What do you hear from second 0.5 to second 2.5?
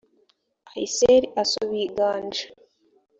aysel asubiye i ganja